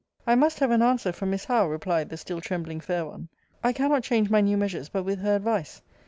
I 0.25 0.33
must 0.33 0.57
have 0.61 0.71
an 0.71 0.81
answer 0.81 1.11
from 1.11 1.29
Miss 1.29 1.45
Howe, 1.45 1.67
replied 1.69 2.09
the 2.09 2.17
still 2.17 2.41
trembling 2.41 2.79
fair 2.79 3.05
one. 3.05 3.29
I 3.63 3.71
cannot 3.71 4.01
change 4.01 4.31
my 4.31 4.41
new 4.41 4.57
measures 4.57 4.89
but 4.89 5.03
with 5.03 5.19
her 5.19 5.35
advice. 5.35 5.83